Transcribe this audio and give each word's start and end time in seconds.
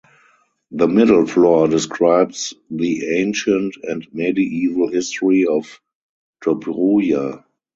The 0.71 0.87
middle 0.87 1.27
floor 1.27 1.67
describes 1.67 2.55
the 2.71 3.19
ancient 3.19 3.75
and 3.83 4.11
medieval 4.11 4.87
history 4.87 5.45
of 5.45 5.79
Dobruja. 6.43 7.45